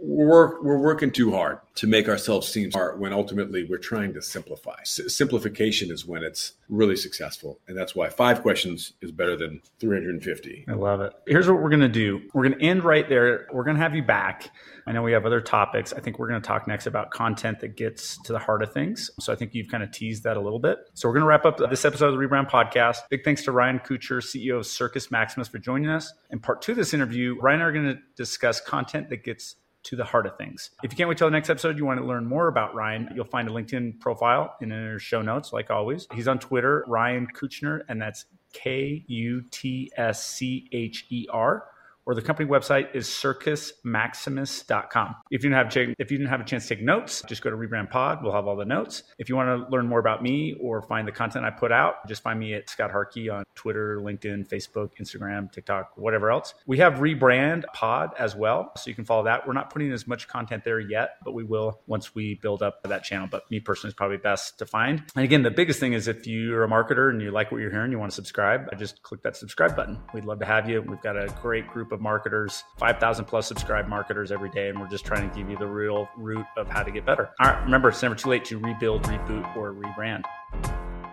we're, 0.01 0.61
we're 0.63 0.79
working 0.79 1.11
too 1.11 1.31
hard 1.31 1.59
to 1.79 1.87
make 1.87 2.09
ourselves 2.09 2.45
seem 2.45 2.69
smart 2.69 2.99
when 2.99 3.13
ultimately 3.13 3.63
we're 3.63 3.77
trying 3.77 4.13
to 4.13 4.21
simplify. 4.21 4.75
S- 4.81 4.99
simplification 5.07 5.89
is 5.91 6.05
when 6.05 6.23
it's 6.23 6.55
really 6.67 6.97
successful. 6.97 7.61
And 7.69 7.77
that's 7.77 7.95
why 7.95 8.09
five 8.09 8.41
questions 8.41 8.91
is 9.01 9.13
better 9.13 9.37
than 9.37 9.61
350. 9.79 10.65
I 10.67 10.73
love 10.73 10.99
it. 10.99 11.13
Here's 11.25 11.47
what 11.47 11.61
we're 11.61 11.69
going 11.69 11.79
to 11.79 11.87
do. 11.87 12.19
We're 12.33 12.49
going 12.49 12.59
to 12.59 12.65
end 12.65 12.83
right 12.83 13.07
there. 13.07 13.47
We're 13.53 13.63
going 13.63 13.77
to 13.77 13.81
have 13.81 13.95
you 13.95 14.03
back. 14.03 14.51
I 14.87 14.91
know 14.91 15.03
we 15.03 15.13
have 15.13 15.25
other 15.25 15.39
topics. 15.39 15.93
I 15.93 16.01
think 16.01 16.19
we're 16.19 16.27
going 16.27 16.41
to 16.41 16.45
talk 16.45 16.67
next 16.67 16.85
about 16.85 17.11
content 17.11 17.61
that 17.61 17.77
gets 17.77 18.21
to 18.23 18.33
the 18.33 18.39
heart 18.39 18.61
of 18.61 18.73
things. 18.73 19.09
So 19.21 19.31
I 19.31 19.37
think 19.37 19.55
you've 19.55 19.69
kind 19.69 19.81
of 19.81 19.91
teased 19.91 20.25
that 20.25 20.35
a 20.35 20.41
little 20.41 20.59
bit. 20.59 20.79
So 20.95 21.07
we're 21.07 21.13
going 21.13 21.23
to 21.23 21.27
wrap 21.27 21.45
up 21.45 21.59
this 21.69 21.85
episode 21.85 22.13
of 22.13 22.19
the 22.19 22.25
Rebrand 22.25 22.49
Podcast. 22.49 22.97
Big 23.09 23.23
thanks 23.23 23.43
to 23.43 23.53
Ryan 23.53 23.79
Kutscher, 23.79 24.17
CEO 24.17 24.57
of 24.57 24.65
Circus 24.65 25.11
Maximus, 25.11 25.47
for 25.47 25.59
joining 25.59 25.89
us. 25.89 26.11
In 26.29 26.39
part 26.39 26.61
two 26.61 26.73
of 26.73 26.77
this 26.77 26.93
interview, 26.93 27.37
Ryan 27.39 27.61
and 27.61 27.63
I 27.63 27.67
are 27.67 27.71
going 27.71 27.95
to 27.95 28.01
discuss 28.17 28.59
content 28.59 29.07
that 29.11 29.23
gets 29.23 29.55
to 29.89 29.95
the 29.95 30.05
heart 30.05 30.27
of 30.27 30.37
things. 30.37 30.69
If 30.83 30.91
you 30.91 30.97
can't 30.97 31.09
wait 31.09 31.17
till 31.17 31.25
the 31.25 31.31
next 31.31 31.49
episode, 31.49 31.79
you 31.79 31.83
want 31.83 31.99
to 31.99 32.05
learn 32.05 32.23
more 32.23 32.47
about 32.47 32.75
Ryan, 32.75 33.09
you'll 33.15 33.25
find 33.25 33.49
a 33.49 33.51
LinkedIn 33.51 33.99
profile 33.99 34.55
in 34.61 34.71
our 34.71 34.99
show 34.99 35.23
notes, 35.23 35.51
like 35.51 35.71
always. 35.71 36.07
He's 36.13 36.27
on 36.27 36.37
Twitter, 36.37 36.85
Ryan 36.87 37.27
Kutscher, 37.35 37.81
and 37.89 37.99
that's 37.99 38.25
K 38.53 39.03
U 39.07 39.43
T 39.49 39.91
S 39.97 40.23
C 40.23 40.69
H 40.71 41.07
E 41.09 41.25
R. 41.31 41.65
Or 42.05 42.15
the 42.15 42.21
company 42.21 42.49
website 42.49 42.95
is 42.95 43.07
circusmaximus.com. 43.07 45.15
If 45.31 45.43
you 45.43 45.49
didn't 45.49 45.53
have 45.53 45.69
if 45.99 46.11
you 46.11 46.17
didn't 46.17 46.29
have 46.29 46.41
a 46.41 46.43
chance 46.43 46.67
to 46.67 46.75
take 46.75 46.83
notes, 46.83 47.23
just 47.27 47.43
go 47.43 47.49
to 47.49 47.55
Rebrand 47.55 47.91
Pod. 47.91 48.23
We'll 48.23 48.33
have 48.33 48.47
all 48.47 48.55
the 48.55 48.65
notes. 48.65 49.03
If 49.19 49.29
you 49.29 49.35
want 49.35 49.49
to 49.49 49.71
learn 49.71 49.87
more 49.87 49.99
about 49.99 50.23
me 50.23 50.55
or 50.59 50.81
find 50.81 51.07
the 51.07 51.11
content 51.11 51.45
I 51.45 51.51
put 51.51 51.71
out, 51.71 52.07
just 52.07 52.23
find 52.23 52.39
me 52.39 52.53
at 52.53 52.69
Scott 52.69 52.91
Harkey 52.91 53.29
on 53.29 53.43
Twitter, 53.55 53.99
LinkedIn, 54.01 54.47
Facebook, 54.47 54.91
Instagram, 54.99 55.51
TikTok, 55.51 55.97
whatever 55.97 56.31
else. 56.31 56.53
We 56.65 56.79
have 56.79 56.95
Rebrand 56.95 57.65
Pod 57.73 58.11
as 58.17 58.35
well, 58.35 58.71
so 58.75 58.89
you 58.89 58.95
can 58.95 59.05
follow 59.05 59.25
that. 59.25 59.45
We're 59.45 59.53
not 59.53 59.69
putting 59.69 59.91
as 59.91 60.07
much 60.07 60.27
content 60.27 60.63
there 60.63 60.79
yet, 60.79 61.17
but 61.23 61.33
we 61.33 61.43
will 61.43 61.81
once 61.87 62.15
we 62.15 62.35
build 62.35 62.63
up 62.63 62.81
that 62.83 63.03
channel. 63.03 63.27
But 63.29 63.49
me 63.51 63.59
personally 63.59 63.89
is 63.89 63.95
probably 63.95 64.17
best 64.17 64.57
to 64.59 64.65
find. 64.65 65.03
And 65.15 65.25
again, 65.25 65.43
the 65.43 65.51
biggest 65.51 65.79
thing 65.79 65.93
is 65.93 66.07
if 66.07 66.25
you're 66.25 66.63
a 66.63 66.67
marketer 66.67 67.09
and 67.09 67.21
you 67.21 67.31
like 67.31 67.51
what 67.51 67.61
you're 67.61 67.71
hearing, 67.71 67.91
you 67.91 67.99
want 67.99 68.11
to 68.11 68.15
subscribe, 68.15 68.67
just 68.79 69.01
click 69.03 69.21
that 69.23 69.35
subscribe 69.35 69.75
button. 69.75 69.99
We'd 70.13 70.25
love 70.25 70.39
to 70.39 70.45
have 70.45 70.69
you. 70.69 70.81
We've 70.81 71.01
got 71.01 71.17
a 71.17 71.27
great 71.41 71.67
group 71.67 71.88
of 71.91 72.01
marketers, 72.01 72.63
5,000 72.77 73.25
plus 73.25 73.47
subscribed 73.47 73.89
marketers 73.89 74.31
every 74.31 74.49
day, 74.49 74.69
and 74.69 74.79
we're 74.79 74.87
just 74.87 75.05
trying 75.05 75.29
to 75.29 75.35
give 75.35 75.49
you 75.49 75.57
the 75.57 75.67
real 75.67 76.09
root 76.17 76.45
of 76.57 76.67
how 76.67 76.83
to 76.83 76.91
get 76.91 77.05
better. 77.05 77.29
All 77.39 77.51
right, 77.51 77.63
remember, 77.63 77.89
it's 77.89 78.01
never 78.01 78.15
too 78.15 78.29
late 78.29 78.45
to 78.45 78.57
rebuild, 78.57 79.03
reboot, 79.03 79.55
or 79.55 79.73
rebrand. 79.73 80.23